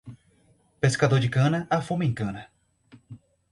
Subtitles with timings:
[0.85, 2.49] Pescador de cana, a fome engana.